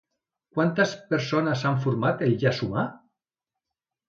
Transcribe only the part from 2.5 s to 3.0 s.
humà?